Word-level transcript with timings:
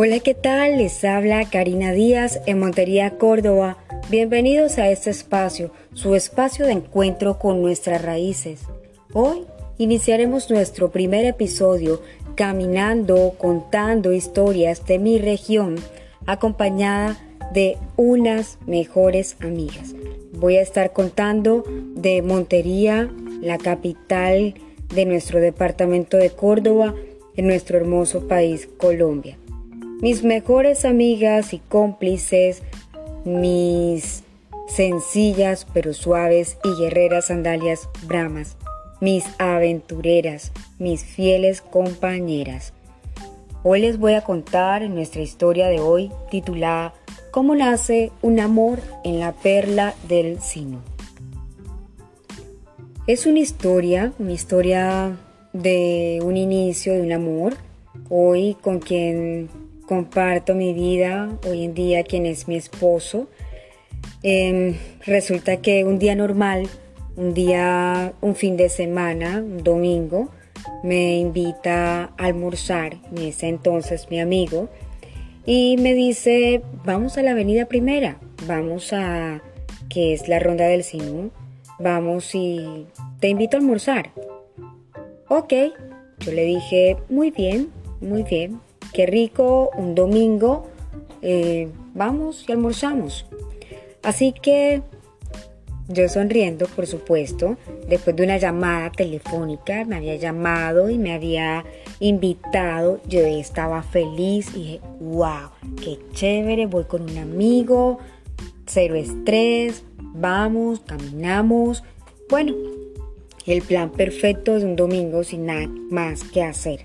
Hola, 0.00 0.20
¿qué 0.20 0.32
tal? 0.32 0.78
Les 0.78 1.02
habla 1.02 1.44
Karina 1.50 1.90
Díaz 1.90 2.40
en 2.46 2.60
Montería, 2.60 3.18
Córdoba. 3.18 3.78
Bienvenidos 4.08 4.78
a 4.78 4.88
este 4.90 5.10
espacio, 5.10 5.72
su 5.92 6.14
espacio 6.14 6.66
de 6.66 6.70
encuentro 6.74 7.40
con 7.40 7.62
nuestras 7.62 8.00
raíces. 8.02 8.60
Hoy 9.12 9.44
iniciaremos 9.76 10.50
nuestro 10.50 10.92
primer 10.92 11.24
episodio 11.24 12.00
caminando, 12.36 13.34
contando 13.38 14.12
historias 14.12 14.86
de 14.86 15.00
mi 15.00 15.18
región, 15.18 15.74
acompañada 16.26 17.18
de 17.52 17.76
unas 17.96 18.58
mejores 18.68 19.36
amigas. 19.40 19.96
Voy 20.32 20.58
a 20.58 20.62
estar 20.62 20.92
contando 20.92 21.64
de 21.96 22.22
Montería, 22.22 23.10
la 23.40 23.58
capital 23.58 24.54
de 24.94 25.06
nuestro 25.06 25.40
departamento 25.40 26.18
de 26.18 26.30
Córdoba, 26.30 26.94
en 27.34 27.48
nuestro 27.48 27.78
hermoso 27.78 28.28
país, 28.28 28.68
Colombia 28.76 29.36
mis 30.00 30.22
mejores 30.22 30.84
amigas 30.84 31.52
y 31.52 31.58
cómplices, 31.58 32.62
mis 33.24 34.22
sencillas 34.68 35.66
pero 35.72 35.92
suaves 35.92 36.58
y 36.62 36.80
guerreras 36.80 37.26
sandalias 37.26 37.88
bramas, 38.06 38.56
mis 39.00 39.24
aventureras, 39.38 40.52
mis 40.78 41.04
fieles 41.04 41.62
compañeras. 41.62 42.72
Hoy 43.64 43.80
les 43.80 43.98
voy 43.98 44.14
a 44.14 44.22
contar 44.22 44.88
nuestra 44.88 45.22
historia 45.22 45.66
de 45.66 45.80
hoy 45.80 46.12
titulada 46.30 46.94
¿Cómo 47.32 47.54
nace 47.54 48.12
un 48.22 48.40
amor 48.40 48.80
en 49.04 49.18
la 49.18 49.32
perla 49.32 49.94
del 50.08 50.40
sino? 50.40 50.80
Es 53.06 53.26
una 53.26 53.40
historia, 53.40 54.12
una 54.18 54.32
historia 54.32 55.16
de 55.52 56.20
un 56.22 56.36
inicio 56.36 56.94
de 56.94 57.02
un 57.02 57.12
amor. 57.12 57.56
Hoy 58.10 58.56
con 58.60 58.78
quien 58.78 59.48
comparto 59.88 60.54
mi 60.54 60.74
vida 60.74 61.30
hoy 61.48 61.64
en 61.64 61.72
día, 61.72 62.04
quien 62.04 62.26
es 62.26 62.46
mi 62.46 62.56
esposo. 62.56 63.28
Em, 64.22 64.76
resulta 65.06 65.56
que 65.56 65.84
un 65.84 65.98
día 65.98 66.14
normal, 66.14 66.68
un 67.16 67.32
día, 67.32 68.12
un 68.20 68.34
fin 68.34 68.56
de 68.56 68.68
semana, 68.68 69.38
un 69.38 69.64
domingo, 69.64 70.28
me 70.84 71.16
invita 71.18 72.04
a 72.04 72.24
almorzar, 72.24 72.98
en 73.10 73.18
ese 73.18 73.48
entonces 73.48 74.08
mi 74.10 74.20
amigo, 74.20 74.68
y 75.46 75.76
me 75.78 75.94
dice, 75.94 76.60
vamos 76.84 77.16
a 77.16 77.22
la 77.22 77.30
avenida 77.30 77.66
primera, 77.66 78.18
vamos 78.46 78.92
a, 78.92 79.42
que 79.88 80.12
es 80.12 80.28
la 80.28 80.38
ronda 80.38 80.66
del 80.66 80.84
Sinú, 80.84 81.30
vamos 81.78 82.34
y 82.34 82.86
te 83.20 83.28
invito 83.28 83.56
a 83.56 83.60
almorzar. 83.60 84.10
Ok, 85.28 85.54
yo 86.20 86.32
le 86.32 86.44
dije, 86.44 86.96
muy 87.08 87.30
bien, 87.30 87.70
muy 88.00 88.22
bien, 88.22 88.60
qué 88.92 89.06
rico, 89.06 89.70
un 89.76 89.94
domingo, 89.94 90.68
eh, 91.22 91.68
vamos 91.94 92.44
y 92.48 92.52
almorzamos. 92.52 93.26
Así 94.02 94.32
que 94.32 94.82
yo 95.88 96.06
sonriendo, 96.08 96.66
por 96.66 96.86
supuesto, 96.86 97.56
después 97.88 98.14
de 98.14 98.22
una 98.22 98.36
llamada 98.36 98.92
telefónica, 98.92 99.84
me 99.86 99.96
había 99.96 100.16
llamado 100.16 100.90
y 100.90 100.98
me 100.98 101.14
había 101.14 101.64
invitado, 101.98 103.00
yo 103.08 103.20
estaba 103.20 103.82
feliz 103.82 104.50
y 104.54 104.58
dije, 104.58 104.80
wow, 105.00 105.48
qué 105.82 105.98
chévere, 106.12 106.66
voy 106.66 106.84
con 106.84 107.02
un 107.02 107.16
amigo, 107.16 107.98
cero 108.66 108.96
estrés, 108.96 109.82
vamos, 109.96 110.80
caminamos. 110.80 111.82
Bueno, 112.28 112.54
el 113.46 113.62
plan 113.62 113.90
perfecto 113.90 114.58
de 114.58 114.66
un 114.66 114.76
domingo 114.76 115.24
sin 115.24 115.46
nada 115.46 115.68
más 115.90 116.22
que 116.22 116.42
hacer. 116.42 116.84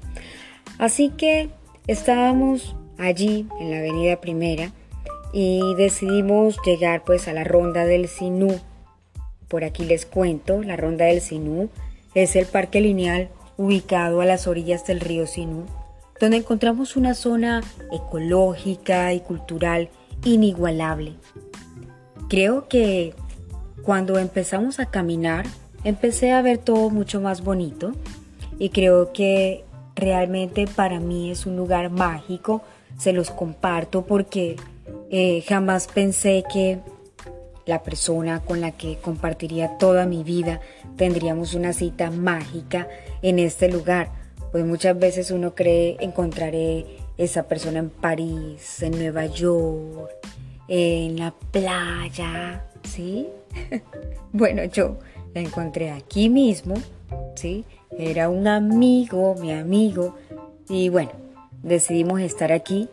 Así 0.77 1.09
que 1.09 1.49
Estábamos 1.87 2.77
allí 2.97 3.45
en 3.59 3.71
la 3.71 3.79
avenida 3.79 4.21
primera 4.21 4.71
y 5.33 5.75
decidimos 5.75 6.57
llegar 6.65 7.03
pues 7.03 7.27
a 7.27 7.33
la 7.33 7.43
ronda 7.43 7.85
del 7.85 8.07
Sinú. 8.07 8.57
Por 9.49 9.65
aquí 9.65 9.83
les 9.83 10.05
cuento, 10.05 10.63
la 10.63 10.77
ronda 10.77 11.05
del 11.05 11.19
Sinú 11.19 11.69
es 12.15 12.37
el 12.37 12.45
parque 12.45 12.79
lineal 12.79 13.27
ubicado 13.57 14.21
a 14.21 14.25
las 14.25 14.47
orillas 14.47 14.87
del 14.87 15.01
río 15.01 15.27
Sinú, 15.27 15.65
donde 16.21 16.37
encontramos 16.37 16.95
una 16.95 17.15
zona 17.15 17.61
ecológica 17.91 19.13
y 19.13 19.19
cultural 19.19 19.89
inigualable. 20.23 21.15
Creo 22.29 22.69
que 22.69 23.13
cuando 23.83 24.19
empezamos 24.19 24.79
a 24.79 24.85
caminar, 24.85 25.45
empecé 25.83 26.31
a 26.31 26.41
ver 26.41 26.59
todo 26.59 26.89
mucho 26.89 27.19
más 27.19 27.43
bonito 27.43 27.91
y 28.57 28.69
creo 28.69 29.11
que 29.11 29.65
Realmente 29.95 30.67
para 30.67 30.99
mí 30.99 31.31
es 31.31 31.45
un 31.45 31.55
lugar 31.55 31.89
mágico, 31.89 32.61
se 32.97 33.13
los 33.13 33.31
comparto 33.31 34.03
porque 34.03 34.55
eh, 35.09 35.43
jamás 35.47 35.87
pensé 35.87 36.43
que 36.51 36.79
la 37.65 37.83
persona 37.83 38.41
con 38.41 38.59
la 38.59 38.71
que 38.71 38.97
compartiría 38.97 39.77
toda 39.77 40.05
mi 40.05 40.23
vida 40.23 40.59
tendríamos 40.97 41.53
una 41.53 41.73
cita 41.73 42.11
mágica 42.11 42.87
en 43.21 43.39
este 43.39 43.69
lugar. 43.71 44.09
Pues 44.51 44.65
muchas 44.65 44.97
veces 44.97 45.31
uno 45.31 45.55
cree 45.55 45.97
encontraré 45.99 46.85
esa 47.17 47.43
persona 47.43 47.79
en 47.79 47.89
París, 47.89 48.81
en 48.81 48.91
Nueva 48.91 49.25
York, 49.25 50.11
en 50.67 51.17
la 51.17 51.33
playa, 51.51 52.65
¿sí? 52.83 53.27
bueno, 54.33 54.63
yo 54.65 54.97
la 55.33 55.41
encontré 55.41 55.91
aquí 55.91 56.29
mismo, 56.29 56.75
¿sí? 57.35 57.65
Era 57.97 58.29
un 58.29 58.47
amigo, 58.47 59.35
mi 59.35 59.51
amigo, 59.51 60.15
y 60.67 60.89
bueno, 60.89 61.11
decidimos 61.61 62.21
estar 62.21 62.51
aquí 62.51 62.89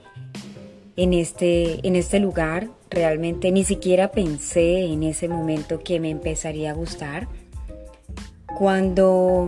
en 0.97 1.15
este, 1.15 1.87
en 1.87 1.97
este 1.97 2.21
lugar. 2.21 2.69
Realmente 2.91 3.53
ni 3.53 3.65
siquiera 3.65 4.11
pensé 4.11 4.85
en 4.85 5.03
ese 5.03 5.29
momento 5.29 5.81
que 5.81 6.01
me 6.01 6.11
empezaría 6.11 6.71
a 6.71 6.75
gustar. 6.75 7.29
Cuando 8.59 9.47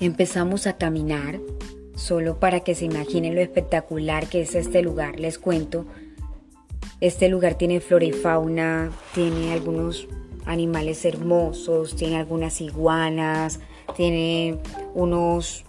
empezamos 0.00 0.66
a 0.66 0.76
caminar, 0.76 1.40
solo 1.94 2.38
para 2.38 2.60
que 2.60 2.74
se 2.74 2.84
imaginen 2.84 3.34
lo 3.34 3.40
espectacular 3.40 4.26
que 4.26 4.42
es 4.42 4.54
este 4.54 4.82
lugar, 4.82 5.20
les 5.20 5.38
cuento. 5.38 5.86
Este 7.00 7.28
lugar 7.28 7.54
tiene 7.54 7.80
flora 7.80 8.04
y 8.04 8.12
fauna, 8.12 8.90
tiene 9.14 9.52
algunos 9.52 10.08
animales 10.44 11.04
hermosos, 11.04 11.96
tiene 11.96 12.16
algunas 12.16 12.60
iguanas, 12.60 13.60
tiene 13.96 14.58
unos 14.94 15.64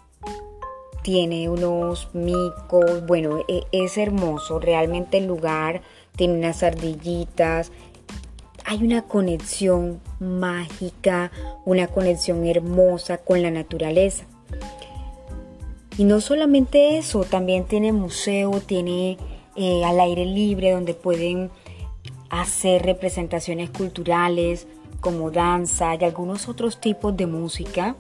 tiene 1.04 1.50
unos 1.50 2.08
micos, 2.14 3.06
bueno, 3.06 3.40
e, 3.50 3.64
es 3.74 3.98
hermoso, 3.98 4.60
realmente 4.60 5.18
el 5.18 5.28
lugar 5.28 5.82
tiene 6.16 6.36
unas 6.36 6.64
ardillitas, 6.64 7.74
hay 8.66 8.84
una 8.84 9.02
conexión 9.02 10.00
mágica, 10.22 11.32
una 11.66 11.88
conexión 11.88 12.46
hermosa 12.46 13.18
con 13.18 13.42
la 13.42 13.52
naturaleza. 13.52 14.26
Y 15.98 16.06
no 16.06 16.22
solamente 16.22 16.98
eso, 16.98 17.24
también 17.26 17.66
tiene 17.66 17.92
museo, 17.92 18.62
tiene 18.62 19.18
eh, 19.56 19.84
al 19.84 20.00
aire 20.00 20.26
libre 20.26 20.72
donde 20.72 20.94
pueden 20.94 21.52
hacer 22.30 22.84
representaciones 22.84 23.70
culturales 23.70 24.68
como 25.04 25.30
danza 25.30 25.94
y 25.96 26.04
algunos 26.04 26.48
otros 26.48 26.80
tipos 26.80 27.16
de 27.16 27.28
música 27.28 27.96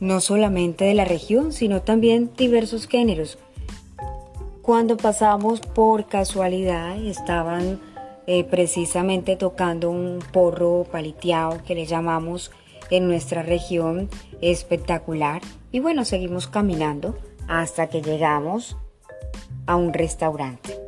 no 0.00 0.20
solamente 0.20 0.84
de 0.84 0.94
la 0.94 1.04
región, 1.04 1.52
sino 1.52 1.82
también 1.82 2.30
diversos 2.36 2.88
géneros. 2.88 3.38
Cuando 4.62 4.96
pasamos 4.96 5.60
por 5.60 6.06
casualidad 6.06 6.96
estaban 6.96 7.80
eh, 8.26 8.44
precisamente 8.44 9.36
tocando 9.36 9.90
un 9.90 10.20
porro 10.32 10.86
paliteado 10.90 11.62
que 11.64 11.74
le 11.74 11.86
llamamos 11.86 12.50
en 12.90 13.06
nuestra 13.06 13.42
región 13.42 14.08
espectacular 14.40 15.42
y 15.70 15.80
bueno, 15.80 16.04
seguimos 16.04 16.48
caminando 16.48 17.16
hasta 17.46 17.88
que 17.88 18.00
llegamos 18.00 18.76
a 19.66 19.76
un 19.76 19.92
restaurante. 19.92 20.78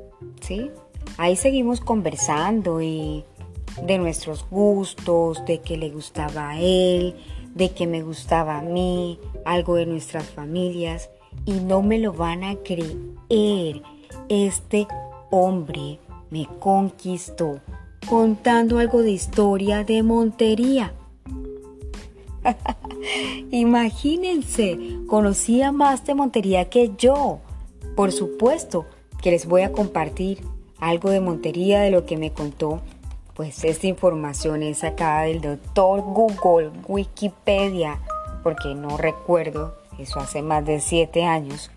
¿sí? 0.40 0.70
Ahí 1.18 1.36
seguimos 1.36 1.80
conversando 1.80 2.80
y 2.80 3.24
de 3.82 3.98
nuestros 3.98 4.48
gustos, 4.48 5.44
de 5.44 5.60
qué 5.60 5.76
le 5.76 5.90
gustaba 5.90 6.50
a 6.50 6.60
él, 6.60 7.14
de 7.54 7.70
que 7.70 7.86
me 7.86 8.02
gustaba 8.02 8.58
a 8.58 8.62
mí, 8.62 9.18
algo 9.44 9.76
de 9.76 9.86
nuestras 9.86 10.26
familias, 10.26 11.10
y 11.44 11.52
no 11.52 11.82
me 11.82 11.98
lo 11.98 12.12
van 12.12 12.44
a 12.44 12.56
creer. 12.56 13.82
Este 14.28 14.86
hombre 15.30 15.98
me 16.30 16.46
conquistó 16.58 17.60
contando 18.08 18.78
algo 18.78 19.02
de 19.02 19.10
historia 19.10 19.84
de 19.84 20.02
Montería. 20.02 20.92
Imagínense, 23.50 24.78
conocía 25.08 25.72
más 25.72 26.04
de 26.06 26.14
Montería 26.14 26.68
que 26.68 26.92
yo. 26.96 27.40
Por 27.96 28.12
supuesto 28.12 28.86
que 29.22 29.30
les 29.30 29.46
voy 29.46 29.62
a 29.62 29.72
compartir 29.72 30.40
algo 30.78 31.10
de 31.10 31.20
Montería 31.20 31.80
de 31.80 31.90
lo 31.90 32.06
que 32.06 32.16
me 32.16 32.32
contó 32.32 32.80
pues 33.36 33.62
esta 33.64 33.86
información 33.86 34.62
es 34.62 34.78
sacada 34.78 35.22
del 35.22 35.42
doctor 35.42 36.00
Google, 36.00 36.70
Wikipedia, 36.88 38.00
porque 38.42 38.74
no 38.74 38.96
recuerdo, 38.96 39.76
eso 39.98 40.20
hace 40.20 40.40
más 40.40 40.64
de 40.64 40.80
siete 40.80 41.24
años. 41.24 41.70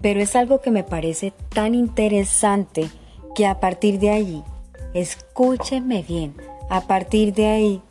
pero 0.00 0.20
es 0.20 0.36
algo 0.36 0.60
que 0.60 0.70
me 0.70 0.84
parece 0.84 1.32
tan 1.48 1.74
interesante 1.74 2.88
que 3.34 3.46
a 3.46 3.58
partir 3.58 3.98
de 3.98 4.10
allí, 4.10 4.42
escúchenme 4.94 6.02
bien, 6.02 6.34
a 6.70 6.82
partir 6.82 7.34
de 7.34 7.46
ahí 7.46 7.82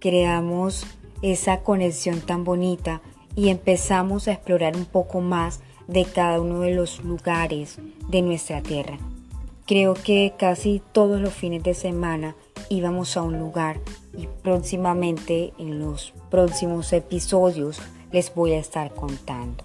creamos 0.00 0.84
esa 1.22 1.60
conexión 1.60 2.20
tan 2.20 2.42
bonita 2.44 3.02
y 3.36 3.50
empezamos 3.50 4.26
a 4.26 4.32
explorar 4.32 4.76
un 4.76 4.84
poco 4.84 5.20
más 5.20 5.60
de 5.86 6.04
cada 6.04 6.40
uno 6.40 6.60
de 6.60 6.74
los 6.74 7.04
lugares 7.04 7.78
de 8.08 8.22
nuestra 8.22 8.60
tierra. 8.60 8.98
Creo 9.66 9.94
que 9.94 10.34
casi 10.36 10.82
todos 10.92 11.20
los 11.20 11.32
fines 11.32 11.62
de 11.62 11.72
semana 11.72 12.36
íbamos 12.68 13.16
a 13.16 13.22
un 13.22 13.38
lugar 13.38 13.80
y 14.16 14.26
próximamente 14.42 15.54
en 15.58 15.78
los 15.78 16.12
próximos 16.30 16.92
episodios 16.92 17.80
les 18.12 18.34
voy 18.34 18.52
a 18.52 18.58
estar 18.58 18.92
contando. 18.94 19.64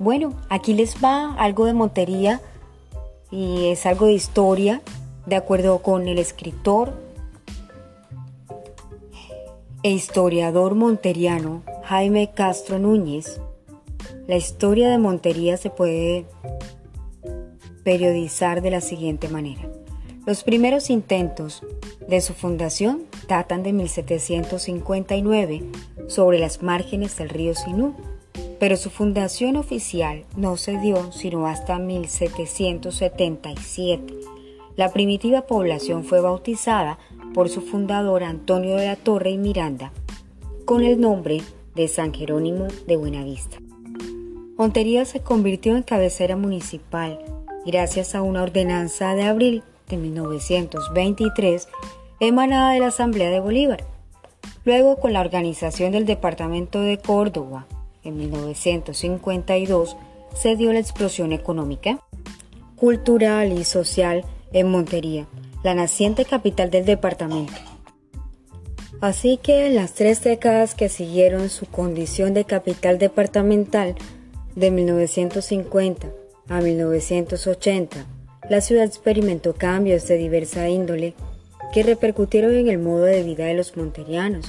Bueno, 0.00 0.34
aquí 0.48 0.74
les 0.74 0.96
va 0.96 1.34
algo 1.34 1.66
de 1.66 1.72
Montería 1.72 2.40
y 3.30 3.68
es 3.68 3.86
algo 3.86 4.06
de 4.06 4.14
historia 4.14 4.82
de 5.26 5.36
acuerdo 5.36 5.82
con 5.82 6.08
el 6.08 6.18
escritor 6.18 6.92
e 9.82 9.90
historiador 9.90 10.74
monteriano 10.74 11.62
Jaime 11.84 12.32
Castro 12.34 12.78
Núñez. 12.78 13.40
La 14.26 14.36
historia 14.36 14.90
de 14.90 14.98
Montería 14.98 15.56
se 15.56 15.70
puede 15.70 16.26
periodizar 17.82 18.62
de 18.62 18.70
la 18.70 18.80
siguiente 18.80 19.28
manera. 19.28 19.68
Los 20.26 20.44
primeros 20.44 20.90
intentos 20.90 21.62
de 22.06 22.20
su 22.20 22.34
fundación 22.34 23.04
datan 23.26 23.62
de 23.62 23.72
1759 23.72 25.62
sobre 26.08 26.38
las 26.38 26.62
márgenes 26.62 27.16
del 27.16 27.30
río 27.30 27.54
Sinú, 27.54 27.94
pero 28.58 28.76
su 28.76 28.90
fundación 28.90 29.56
oficial 29.56 30.26
no 30.36 30.56
se 30.56 30.76
dio 30.78 31.12
sino 31.12 31.46
hasta 31.46 31.78
1777. 31.78 34.14
La 34.76 34.92
primitiva 34.92 35.46
población 35.46 36.04
fue 36.04 36.20
bautizada 36.20 36.98
por 37.34 37.48
su 37.48 37.62
fundador 37.62 38.22
Antonio 38.22 38.76
de 38.76 38.86
la 38.86 38.94
Torre 38.96 39.30
y 39.30 39.38
Miranda 39.38 39.92
con 40.64 40.84
el 40.84 41.00
nombre 41.00 41.40
de 41.74 41.88
San 41.88 42.12
Jerónimo 42.12 42.68
de 42.86 42.96
Buenavista. 42.96 43.56
Montería 44.56 45.06
se 45.06 45.20
convirtió 45.20 45.76
en 45.76 45.82
cabecera 45.82 46.36
municipal 46.36 47.18
gracias 47.66 48.14
a 48.14 48.22
una 48.22 48.42
ordenanza 48.42 49.14
de 49.14 49.24
abril 49.24 49.62
de 49.88 49.96
1923 49.96 51.68
emanada 52.20 52.72
de 52.72 52.80
la 52.80 52.88
Asamblea 52.88 53.30
de 53.30 53.40
Bolívar. 53.40 53.84
Luego, 54.64 54.96
con 54.96 55.12
la 55.12 55.20
organización 55.20 55.92
del 55.92 56.06
Departamento 56.06 56.80
de 56.80 56.98
Córdoba 56.98 57.66
en 58.04 58.16
1952, 58.16 59.96
se 60.34 60.56
dio 60.56 60.72
la 60.72 60.78
explosión 60.78 61.32
económica, 61.32 61.98
cultural 62.76 63.52
y 63.52 63.64
social 63.64 64.24
en 64.52 64.70
Montería, 64.70 65.26
la 65.62 65.74
naciente 65.74 66.24
capital 66.24 66.70
del 66.70 66.84
departamento. 66.84 67.54
Así 69.00 69.38
que 69.38 69.66
en 69.66 69.76
las 69.76 69.94
tres 69.94 70.22
décadas 70.22 70.74
que 70.74 70.88
siguieron 70.88 71.48
su 71.48 71.66
condición 71.66 72.34
de 72.34 72.44
capital 72.44 72.98
departamental, 72.98 73.94
de 74.56 74.70
1950 74.70 76.19
a 76.50 76.60
1980, 76.60 78.04
la 78.50 78.60
ciudad 78.60 78.84
experimentó 78.84 79.54
cambios 79.54 80.08
de 80.08 80.16
diversa 80.16 80.68
índole 80.68 81.14
que 81.72 81.84
repercutieron 81.84 82.52
en 82.54 82.68
el 82.68 82.78
modo 82.78 83.04
de 83.04 83.22
vida 83.22 83.44
de 83.44 83.54
los 83.54 83.76
monterianos. 83.76 84.46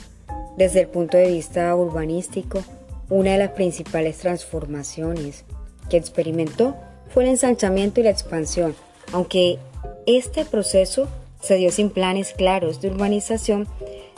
Desde 0.57 0.81
el 0.81 0.88
punto 0.88 1.18
de 1.18 1.31
vista 1.31 1.74
urbanístico, 1.75 2.63
una 3.07 3.33
de 3.33 3.38
las 3.38 3.51
principales 3.51 4.18
transformaciones 4.18 5.45
que 5.92 5.98
experimentó 5.98 6.75
fue 7.13 7.24
el 7.24 7.30
ensanchamiento 7.30 8.00
y 8.00 8.03
la 8.03 8.09
expansión, 8.09 8.74
aunque 9.13 9.59
este 10.07 10.44
proceso 10.44 11.07
se 11.39 11.56
dio 11.56 11.71
sin 11.71 11.92
planes 11.92 12.33
claros 12.33 12.81
de 12.81 12.89
urbanización 12.89 13.68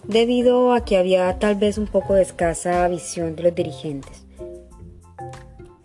debido 0.05 0.71
a 0.73 0.85
que 0.85 0.97
había 0.97 1.37
tal 1.37 1.55
vez 1.55 1.77
un 1.77 1.87
poco 1.87 2.13
de 2.13 2.21
escasa 2.21 2.87
visión 2.87 3.35
de 3.35 3.43
los 3.43 3.55
dirigentes. 3.55 4.22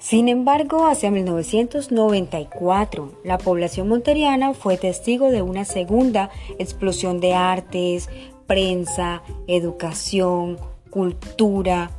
Sin 0.09 0.31
embargo, 0.31 0.87
hacia 0.87 1.11
1994, 1.11 3.13
la 3.25 3.37
población 3.37 3.89
monteriana 3.89 4.55
fue 4.55 4.79
testigo 4.79 5.31
de 5.31 5.43
una 5.43 5.67
segunda 5.67 6.31
explosión 6.59 7.21
de 7.21 7.35
artes, 7.35 8.09
prensa, 8.47 9.23
educación, 9.47 10.57
cultura, 10.89 11.91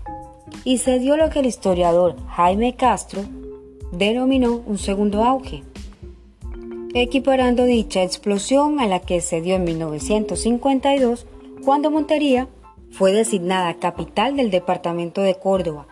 y 0.63 0.79
se 0.79 0.97
dio 0.97 1.17
lo 1.17 1.29
que 1.29 1.41
el 1.41 1.45
historiador 1.45 2.15
Jaime 2.29 2.75
Castro 2.75 3.21
denominó 3.91 4.63
un 4.65 4.79
segundo 4.79 5.23
auge, 5.23 5.61
equiparando 6.95 7.65
dicha 7.65 8.01
explosión 8.01 8.79
a 8.79 8.87
la 8.87 9.01
que 9.01 9.21
se 9.21 9.39
dio 9.41 9.53
en 9.53 9.65
1952 9.65 11.27
cuando 11.63 11.91
Montería 11.91 12.47
fue 12.89 13.11
designada 13.11 13.75
capital 13.75 14.35
del 14.35 14.49
departamento 14.49 15.21
de 15.21 15.35
Córdoba. 15.35 15.85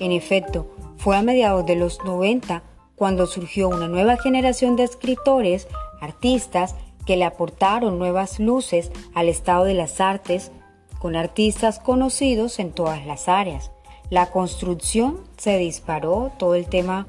En 0.00 0.12
efecto, 0.12 0.66
fue 1.02 1.16
a 1.16 1.22
mediados 1.22 1.66
de 1.66 1.74
los 1.74 2.04
90 2.04 2.62
cuando 2.94 3.26
surgió 3.26 3.68
una 3.68 3.88
nueva 3.88 4.16
generación 4.18 4.76
de 4.76 4.84
escritores, 4.84 5.66
artistas, 6.00 6.76
que 7.04 7.16
le 7.16 7.24
aportaron 7.24 7.98
nuevas 7.98 8.38
luces 8.38 8.92
al 9.12 9.28
estado 9.28 9.64
de 9.64 9.74
las 9.74 10.00
artes, 10.00 10.52
con 11.00 11.16
artistas 11.16 11.80
conocidos 11.80 12.60
en 12.60 12.70
todas 12.70 13.04
las 13.04 13.28
áreas. 13.28 13.72
La 14.10 14.30
construcción 14.30 15.18
se 15.38 15.58
disparó, 15.58 16.30
todo 16.38 16.54
el 16.54 16.66
tema 16.66 17.08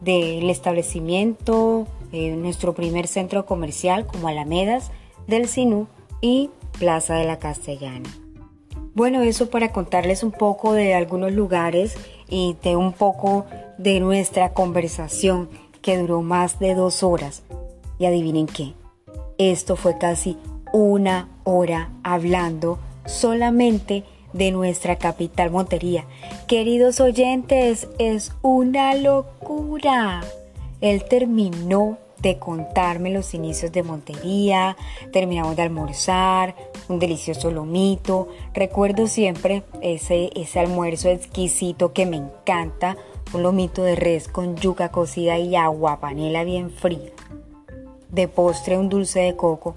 del 0.00 0.50
establecimiento, 0.50 1.86
eh, 2.12 2.36
nuestro 2.36 2.74
primer 2.74 3.06
centro 3.06 3.46
comercial 3.46 4.06
como 4.06 4.28
Alamedas 4.28 4.90
del 5.26 5.48
Sinú 5.48 5.86
y 6.20 6.50
Plaza 6.78 7.14
de 7.14 7.24
la 7.24 7.38
Castellana. 7.38 8.10
Bueno, 8.92 9.22
eso 9.22 9.48
para 9.48 9.72
contarles 9.72 10.22
un 10.22 10.32
poco 10.32 10.74
de 10.74 10.94
algunos 10.94 11.32
lugares 11.32 11.96
y 12.28 12.56
de 12.62 12.76
un 12.76 12.92
poco 12.92 13.46
de 13.78 14.00
nuestra 14.00 14.52
conversación 14.52 15.48
que 15.82 15.98
duró 15.98 16.22
más 16.22 16.58
de 16.58 16.74
dos 16.74 17.02
horas. 17.02 17.42
Y 17.98 18.06
adivinen 18.06 18.46
qué, 18.46 18.74
esto 19.38 19.76
fue 19.76 19.98
casi 19.98 20.36
una 20.72 21.28
hora 21.44 21.90
hablando 22.02 22.78
solamente 23.06 24.04
de 24.32 24.50
nuestra 24.50 24.96
capital 24.96 25.50
Montería. 25.50 26.04
Queridos 26.46 27.00
oyentes, 27.00 27.88
es 27.98 28.32
una 28.42 28.94
locura. 28.94 30.22
Él 30.80 31.04
terminó 31.04 31.98
de 32.26 32.40
contarme 32.40 33.10
los 33.10 33.34
inicios 33.34 33.70
de 33.70 33.84
Montería, 33.84 34.76
terminamos 35.12 35.54
de 35.54 35.62
almorzar, 35.62 36.56
un 36.88 36.98
delicioso 36.98 37.52
lomito. 37.52 38.26
Recuerdo 38.52 39.06
siempre 39.06 39.62
ese, 39.80 40.30
ese 40.34 40.58
almuerzo 40.58 41.08
exquisito 41.08 41.92
que 41.92 42.04
me 42.04 42.16
encanta, 42.16 42.96
un 43.32 43.44
lomito 43.44 43.84
de 43.84 43.94
res 43.94 44.26
con 44.26 44.56
yuca 44.56 44.90
cocida 44.90 45.38
y 45.38 45.54
agua 45.54 46.00
panela 46.00 46.42
bien 46.42 46.72
fría. 46.72 47.12
De 48.10 48.26
postre 48.26 48.76
un 48.76 48.88
dulce 48.88 49.20
de 49.20 49.36
coco. 49.36 49.76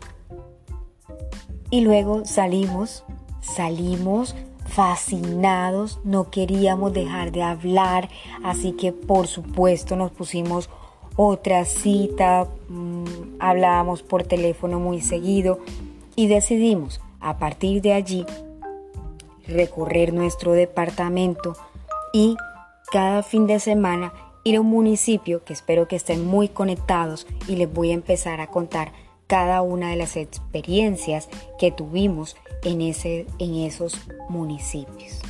Y 1.70 1.82
luego 1.82 2.26
salimos, 2.26 3.04
salimos 3.42 4.36
fascinados, 4.66 6.00
no 6.04 6.32
queríamos 6.32 6.94
dejar 6.94 7.32
de 7.32 7.44
hablar, 7.44 8.10
así 8.44 8.72
que 8.72 8.92
por 8.92 9.28
supuesto 9.28 9.96
nos 9.96 10.10
pusimos 10.12 10.70
otra 11.22 11.66
cita, 11.66 12.48
mm, 12.70 13.04
hablábamos 13.40 14.04
por 14.04 14.24
teléfono 14.24 14.80
muy 14.80 15.02
seguido 15.02 15.60
y 16.16 16.28
decidimos 16.28 17.02
a 17.20 17.38
partir 17.38 17.82
de 17.82 17.92
allí 17.92 18.26
recorrer 19.46 20.14
nuestro 20.14 20.54
departamento 20.54 21.58
y 22.14 22.38
cada 22.90 23.22
fin 23.22 23.48
de 23.48 23.60
semana 23.60 24.14
ir 24.46 24.56
a 24.56 24.62
un 24.62 24.68
municipio 24.68 25.44
que 25.44 25.52
espero 25.52 25.90
que 25.90 25.98
estén 25.98 26.26
muy 26.26 26.48
conectados 26.48 27.28
y 27.50 27.58
les 27.58 27.70
voy 27.72 27.92
a 27.92 27.96
empezar 27.96 28.40
a 28.40 28.48
contar 28.48 28.94
cada 29.28 29.62
una 29.62 29.90
de 29.90 29.98
las 29.98 30.16
experiencias 30.16 31.28
que 31.60 31.70
tuvimos 31.70 32.38
en, 32.64 32.80
ese, 32.80 33.28
en 33.40 33.56
esos 33.56 34.08
municipios. 34.30 35.22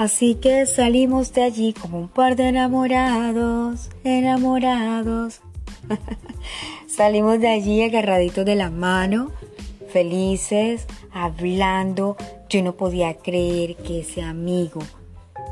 Así 0.00 0.36
que 0.36 0.64
salimos 0.64 1.34
de 1.34 1.42
allí 1.42 1.74
como 1.74 1.98
un 1.98 2.08
par 2.08 2.34
de 2.34 2.48
enamorados, 2.48 3.90
enamorados. 4.02 5.42
salimos 6.86 7.38
de 7.38 7.48
allí 7.48 7.82
agarraditos 7.82 8.46
de 8.46 8.54
la 8.54 8.70
mano, 8.70 9.30
felices, 9.92 10.86
hablando. 11.12 12.16
Yo 12.48 12.62
no 12.62 12.78
podía 12.78 13.12
creer 13.12 13.76
que 13.76 14.00
ese 14.00 14.22
amigo 14.22 14.80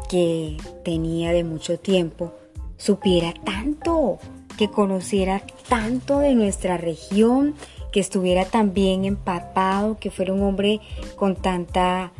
que 0.09 0.57
tenía 0.83 1.33
de 1.33 1.45
mucho 1.45 1.79
tiempo 1.79 2.33
supiera 2.79 3.35
tanto, 3.45 4.19
que 4.57 4.71
conociera 4.71 5.43
tanto 5.69 6.21
de 6.21 6.35
nuestra 6.35 6.79
región, 6.79 7.55
que 7.93 8.01
estuviera 8.01 8.47
tan 8.47 8.73
bien 8.73 9.05
empapado, 9.05 9.99
que 9.99 10.11
fuera 10.11 10.33
un 10.33 10.43
hombre 10.43 10.81
con 11.17 11.37
tanta 11.37 12.13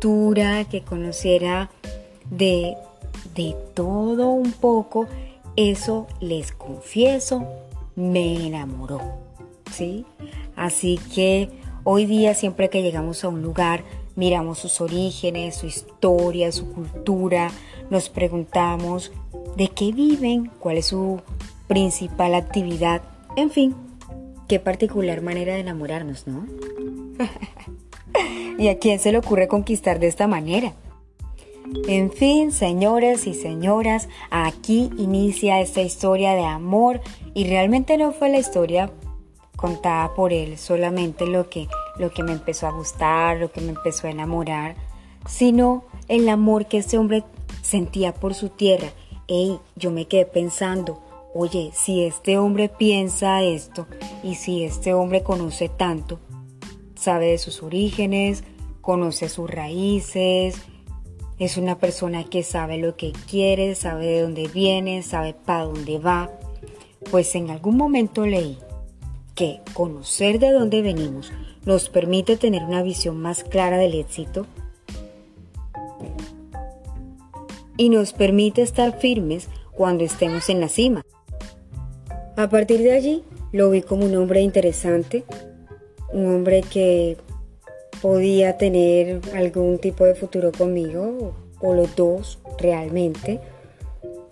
que 0.00 0.82
conociera 0.84 1.70
de 2.30 2.76
de 3.34 3.54
todo 3.74 4.30
un 4.30 4.52
poco, 4.52 5.06
eso 5.56 6.06
les 6.20 6.52
confieso, 6.52 7.46
me 7.94 8.46
enamoró. 8.46 9.00
¿Sí? 9.72 10.04
Así 10.56 10.98
que 11.14 11.48
hoy 11.84 12.06
día 12.06 12.34
siempre 12.34 12.68
que 12.68 12.82
llegamos 12.82 13.22
a 13.22 13.28
un 13.28 13.42
lugar, 13.42 13.84
miramos 14.16 14.58
sus 14.58 14.80
orígenes, 14.80 15.56
su 15.56 15.66
historia, 15.66 16.50
su 16.50 16.72
cultura, 16.72 17.50
nos 17.90 18.08
preguntamos 18.08 19.12
de 19.56 19.68
qué 19.68 19.92
viven, 19.92 20.50
cuál 20.58 20.78
es 20.78 20.86
su 20.86 21.20
principal 21.68 22.34
actividad, 22.34 23.02
en 23.36 23.50
fin, 23.50 23.74
qué 24.48 24.58
particular 24.58 25.22
manera 25.22 25.54
de 25.54 25.60
enamorarnos, 25.60 26.26
¿no? 26.26 26.46
¿Y 28.58 28.68
a 28.68 28.78
quién 28.78 28.98
se 28.98 29.12
le 29.12 29.18
ocurre 29.18 29.48
conquistar 29.48 29.98
de 29.98 30.08
esta 30.08 30.26
manera? 30.26 30.74
En 31.86 32.10
fin, 32.10 32.50
señores 32.50 33.26
y 33.26 33.34
señoras, 33.34 34.08
aquí 34.30 34.90
inicia 34.96 35.60
esta 35.60 35.82
historia 35.82 36.32
de 36.32 36.44
amor 36.44 37.00
y 37.34 37.46
realmente 37.46 37.98
no 37.98 38.12
fue 38.12 38.30
la 38.30 38.38
historia 38.38 38.90
contada 39.56 40.14
por 40.14 40.32
él, 40.32 40.56
solamente 40.56 41.26
lo 41.26 41.50
que, 41.50 41.68
lo 41.98 42.10
que 42.10 42.22
me 42.22 42.32
empezó 42.32 42.66
a 42.66 42.72
gustar, 42.72 43.38
lo 43.38 43.52
que 43.52 43.60
me 43.60 43.70
empezó 43.70 44.06
a 44.06 44.10
enamorar, 44.10 44.76
sino 45.26 45.84
el 46.08 46.28
amor 46.28 46.66
que 46.66 46.78
este 46.78 46.96
hombre 46.96 47.24
sentía 47.60 48.14
por 48.14 48.34
su 48.34 48.48
tierra. 48.48 48.88
Ey, 49.26 49.58
yo 49.76 49.90
me 49.90 50.06
quedé 50.06 50.24
pensando, 50.24 51.02
oye, 51.34 51.70
si 51.74 52.04
este 52.04 52.38
hombre 52.38 52.70
piensa 52.70 53.42
esto 53.42 53.86
y 54.22 54.36
si 54.36 54.64
este 54.64 54.94
hombre 54.94 55.22
conoce 55.22 55.68
tanto, 55.68 56.18
sabe 56.98 57.26
de 57.26 57.38
sus 57.38 57.62
orígenes, 57.62 58.44
conoce 58.80 59.28
sus 59.28 59.48
raíces, 59.48 60.56
es 61.38 61.56
una 61.56 61.78
persona 61.78 62.24
que 62.24 62.42
sabe 62.42 62.78
lo 62.78 62.96
que 62.96 63.12
quiere, 63.30 63.74
sabe 63.76 64.06
de 64.06 64.22
dónde 64.22 64.48
viene, 64.48 65.02
sabe 65.02 65.34
para 65.34 65.64
dónde 65.64 65.98
va. 65.98 66.30
Pues 67.10 67.34
en 67.36 67.50
algún 67.50 67.76
momento 67.76 68.26
leí 68.26 68.58
que 69.36 69.60
conocer 69.72 70.40
de 70.40 70.50
dónde 70.50 70.82
venimos 70.82 71.32
nos 71.64 71.88
permite 71.88 72.36
tener 72.36 72.64
una 72.64 72.82
visión 72.82 73.20
más 73.20 73.44
clara 73.44 73.78
del 73.78 73.94
éxito 73.94 74.46
y 77.76 77.90
nos 77.90 78.12
permite 78.12 78.62
estar 78.62 78.98
firmes 78.98 79.48
cuando 79.72 80.02
estemos 80.02 80.48
en 80.48 80.60
la 80.60 80.68
cima. 80.68 81.04
A 82.36 82.48
partir 82.48 82.80
de 82.80 82.92
allí 82.92 83.22
lo 83.52 83.70
vi 83.70 83.82
como 83.82 84.06
un 84.06 84.16
hombre 84.16 84.40
interesante, 84.40 85.24
un 86.12 86.34
hombre 86.34 86.62
que 86.62 87.16
podía 88.00 88.56
tener 88.56 89.20
algún 89.34 89.78
tipo 89.78 90.04
de 90.04 90.14
futuro 90.14 90.52
conmigo 90.52 91.34
o 91.60 91.74
los 91.74 91.94
dos 91.96 92.38
realmente. 92.58 93.40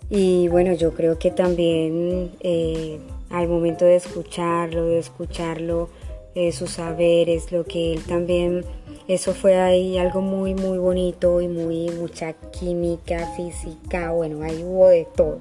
Y 0.09 0.47
bueno, 0.47 0.73
yo 0.73 0.93
creo 0.93 1.19
que 1.19 1.31
también 1.31 2.31
eh, 2.39 2.99
al 3.29 3.47
momento 3.47 3.85
de 3.85 3.97
escucharlo, 3.97 4.85
de 4.85 4.99
escucharlo, 4.99 5.89
eh, 6.35 6.51
sus 6.51 6.71
saberes, 6.71 7.51
lo 7.51 7.65
que 7.65 7.93
él 7.93 8.03
también, 8.05 8.63
eso 9.07 9.33
fue 9.33 9.55
ahí 9.55 9.97
algo 9.97 10.21
muy, 10.21 10.53
muy 10.53 10.77
bonito 10.77 11.41
y 11.41 11.47
muy, 11.47 11.89
mucha 11.89 12.33
química, 12.33 13.33
física, 13.35 14.11
bueno, 14.11 14.43
ahí 14.43 14.63
hubo 14.63 14.87
de 14.87 15.07
todo. 15.15 15.39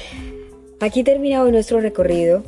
Aquí 0.80 1.04
terminado 1.04 1.50
nuestro 1.50 1.80
recorrido 1.80 2.42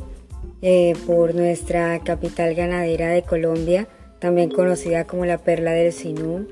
eh, 0.61 0.93
por 1.07 1.35
nuestra 1.35 1.99
capital 1.99 2.55
ganadera 2.55 3.09
de 3.09 3.23
Colombia 3.23 3.87
también 4.21 4.51
conocida 4.51 5.05
como 5.05 5.25
la 5.25 5.39
perla 5.39 5.71
del 5.71 5.91
Sinú. 5.91 6.47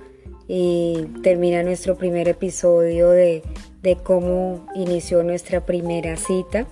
Y 0.48 1.06
termina 1.22 1.62
nuestro 1.62 1.96
primer 1.96 2.28
episodio 2.28 3.12
de, 3.12 3.44
de 3.84 3.96
cómo 3.96 4.66
inició 4.74 5.22
nuestra 5.22 5.64
primera 5.64 6.18
cita. 6.18 6.66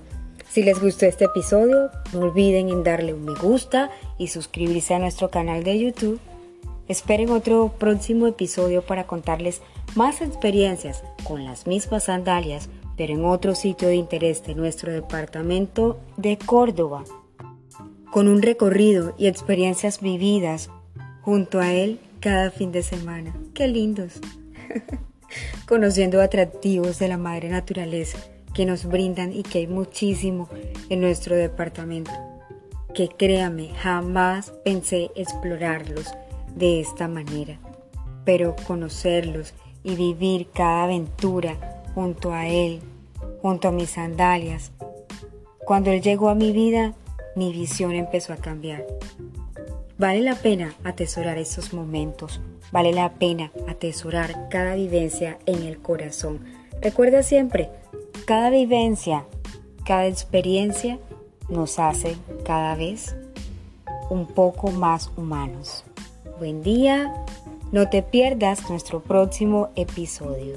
Si 0.50 0.64
les 0.64 0.82
gustó 0.82 1.06
este 1.06 1.26
episodio, 1.26 1.92
no 2.14 2.22
olviden 2.22 2.70
en 2.70 2.84
darle 2.84 3.14
un 3.14 3.26
me 3.26 3.36
gusta 3.36 3.92
y 4.18 4.30
suscribirse 4.30 4.96
a 4.96 5.00
nuestro 5.00 5.30
canal 5.30 5.64
de 5.64 5.78
YouTube. 5.78 6.20
Esperen 6.88 7.30
otro 7.30 7.72
próximo 7.78 8.26
episodio 8.26 8.82
para 8.82 9.06
contarles 9.06 9.62
más 9.96 10.22
experiencias 10.22 11.04
con 11.24 11.46
las 11.46 11.68
mismas 11.68 12.06
sandalias, 12.06 12.70
pero 12.96 13.14
en 13.14 13.26
otro 13.26 13.54
sitio 13.54 13.90
de 13.90 13.96
interés 13.96 14.44
de 14.44 14.56
nuestro 14.56 14.92
departamento 14.92 16.00
de 16.16 16.38
Córdoba, 16.38 17.04
con 18.18 18.28
un 18.30 18.42
recorrido 18.42 19.14
y 19.20 19.28
experiencias 19.28 20.02
vividas 20.02 20.72
junto 21.22 21.60
a 21.60 21.72
él 21.72 22.00
cada 22.20 22.50
fin 22.50 22.72
de 22.72 22.82
semana. 22.82 23.32
¡Qué 23.54 23.68
lindos! 23.68 24.14
Conociendo 25.68 26.20
atractivos 26.20 26.98
de 26.98 27.10
la 27.10 27.20
madre 27.20 27.50
naturaleza 27.50 28.18
que 28.56 28.66
nos 28.66 28.86
brindan 28.86 29.34
y 29.34 29.44
que 29.44 29.60
hay 29.60 29.68
muchísimo 29.68 30.50
en 30.90 31.00
nuestro 31.00 31.36
departamento. 31.36 32.10
Que 32.96 33.08
créame, 33.08 33.70
jamás 33.76 34.52
pensé 34.66 35.12
explorarlos 35.16 36.08
de 36.56 36.80
esta 36.80 37.08
manera, 37.08 37.60
pero 38.26 38.56
conocerlos 38.66 39.54
y 39.84 39.94
vivir 39.94 40.48
cada 40.56 40.86
aventura 40.86 41.84
junto 41.94 42.34
a 42.34 42.48
él, 42.48 42.80
junto 43.44 43.68
a 43.68 43.72
mis 43.72 43.92
sandalias. 43.92 44.72
Cuando 45.60 45.92
él 45.92 46.02
llegó 46.02 46.30
a 46.30 46.34
mi 46.34 46.52
vida, 46.52 46.96
mi 47.38 47.54
visión 47.54 47.92
empezó 47.92 48.34
a 48.34 48.38
cambiar. 48.38 48.86
Vale 50.00 50.22
la 50.22 50.36
pena 50.36 50.74
atesorar 50.84 51.38
esos 51.38 51.72
momentos, 51.72 52.42
vale 52.72 52.92
la 52.92 53.14
pena 53.14 53.52
atesorar 53.68 54.50
cada 54.50 54.74
vivencia 54.74 55.38
en 55.46 55.62
el 55.64 55.78
corazón. 55.78 56.40
Recuerda 56.82 57.22
siempre, 57.22 57.70
cada 58.26 58.50
vivencia, 58.50 59.26
cada 59.86 60.08
experiencia 60.08 61.00
nos 61.48 61.78
hace 61.78 62.18
cada 62.44 62.76
vez 62.76 63.16
un 64.10 64.26
poco 64.26 64.72
más 64.72 65.12
humanos. 65.16 65.84
Buen 66.40 66.64
día, 66.64 67.14
no 67.72 67.88
te 67.88 68.02
pierdas 68.02 68.68
nuestro 68.70 69.00
próximo 69.02 69.70
episodio. 69.76 70.56